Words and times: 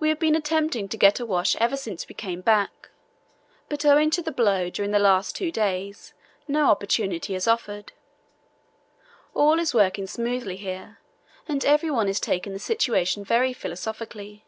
We 0.00 0.08
have 0.08 0.18
been 0.18 0.34
attempting 0.34 0.88
to 0.88 0.96
get 0.96 1.20
a 1.20 1.24
wash 1.24 1.54
ever 1.60 1.76
since 1.76 2.08
we 2.08 2.14
came 2.16 2.40
back, 2.40 2.90
but 3.68 3.84
owing 3.84 4.10
to 4.10 4.20
the 4.20 4.32
blow 4.32 4.68
during 4.68 4.90
the 4.90 4.98
last 4.98 5.36
two 5.36 5.52
days 5.52 6.12
no 6.48 6.70
opportunity 6.70 7.34
has 7.34 7.46
offered. 7.46 7.92
All 9.32 9.60
is 9.60 9.72
working 9.72 10.08
smoothly 10.08 10.56
here, 10.56 10.98
and 11.46 11.64
every 11.64 11.88
one 11.92 12.08
is 12.08 12.18
taking 12.18 12.52
the 12.52 12.58
situation 12.58 13.24
very 13.24 13.52
philosophically. 13.52 14.44